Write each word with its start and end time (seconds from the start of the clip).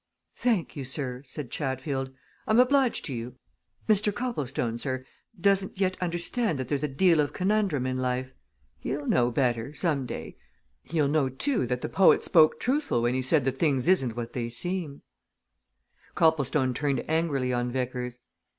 "Thank 0.35 0.75
you, 0.75 0.83
sir," 0.83 1.21
said 1.25 1.51
Chatfield. 1.51 2.09
"I'm 2.47 2.59
obliged 2.59 3.05
to 3.05 3.13
you. 3.13 3.35
Mr. 3.87 4.11
Copplestone, 4.11 4.79
sir, 4.79 5.05
doesn't 5.39 5.79
yet 5.79 5.95
understand 6.01 6.57
that 6.57 6.69
there's 6.69 6.81
a 6.81 6.87
deal 6.87 7.19
of 7.19 7.33
conundrum 7.33 7.85
in 7.85 7.99
life. 7.99 8.31
He'll 8.79 9.05
know 9.05 9.29
better 9.29 9.75
some 9.75 10.07
day. 10.07 10.37
He'll 10.81 11.07
know, 11.07 11.29
too, 11.29 11.67
that 11.67 11.81
the 11.81 11.87
poet 11.89 12.23
spoke 12.23 12.59
truthful 12.59 13.03
when 13.03 13.13
he 13.13 13.21
said 13.21 13.45
that 13.45 13.57
things 13.57 13.87
isn't 13.87 14.17
what 14.17 14.33
they 14.33 14.49
seem." 14.49 15.03
Copplestone 16.15 16.73
turned 16.73 17.07
angrily 17.07 17.53
on 17.53 17.71
Vickers. 17.71 18.17